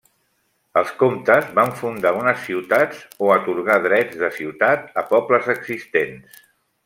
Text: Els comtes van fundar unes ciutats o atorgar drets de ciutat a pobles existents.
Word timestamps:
Els 0.79 0.93
comtes 1.01 1.49
van 1.59 1.73
fundar 1.81 2.13
unes 2.21 2.39
ciutats 2.47 3.03
o 3.27 3.29
atorgar 3.35 3.77
drets 3.85 4.19
de 4.23 4.31
ciutat 4.39 4.89
a 5.03 5.05
pobles 5.13 5.53
existents. 5.57 6.43